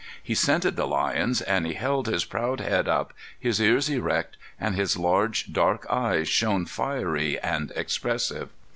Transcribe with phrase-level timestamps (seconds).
[0.23, 4.73] He scented the lions, and he held his proud head up, his ears erect, and
[4.73, 8.49] his large, dark eyes shone fiery and expressive.